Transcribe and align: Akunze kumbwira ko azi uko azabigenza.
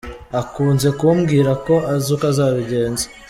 Akunze 0.41 0.87
kumbwira 0.99 1.51
ko 1.65 1.73
azi 1.93 2.09
uko 2.15 2.25
azabigenza. 2.31 3.05